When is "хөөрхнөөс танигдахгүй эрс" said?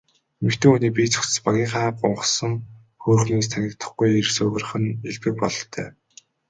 3.01-4.35